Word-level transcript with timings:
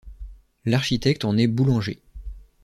L'architecte 0.65 1.25
en 1.25 1.37
est 1.37 1.45
Boulanger. 1.45 2.01